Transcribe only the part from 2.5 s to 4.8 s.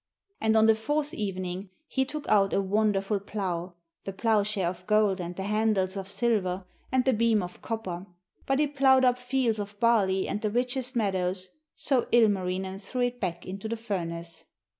a wonderful plough, the ploughshare